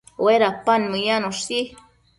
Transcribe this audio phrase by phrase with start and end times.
[0.23, 1.59] Uedapan meyanoshi